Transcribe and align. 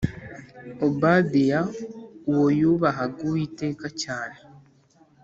Obadiya 0.85 1.59
uwo 2.31 2.45
yubahaga 2.59 3.19
Uwiteka 3.27 3.87
cyane 4.01 4.37